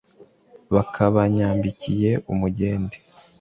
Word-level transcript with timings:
bakabanyambikiye 0.73 2.11
umudende 2.31 2.97